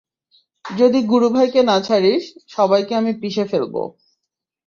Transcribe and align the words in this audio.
যদি 0.65 0.99
গুরু 1.03 1.27
ভাইকে 1.29 1.61
না 1.63 1.77
ছাড়িস, 1.81 2.23
সবাইকে 2.49 2.93
আমি 2.95 3.11
পিষে 3.21 3.45
ফেলবো। 3.51 3.81